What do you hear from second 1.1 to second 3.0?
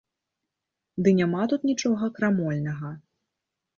няма тут нічога крамольнага!